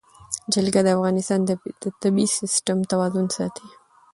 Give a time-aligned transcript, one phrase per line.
[0.53, 1.51] جلګه د افغانستان د
[2.01, 3.67] طبعي سیسټم توازن ساتي.